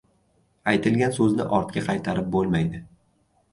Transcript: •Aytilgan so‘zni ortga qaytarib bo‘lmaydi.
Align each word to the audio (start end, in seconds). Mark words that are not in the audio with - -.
•Aytilgan 0.71 1.13
so‘zni 1.19 1.47
ortga 1.59 1.85
qaytarib 1.91 2.35
bo‘lmaydi. 2.39 2.83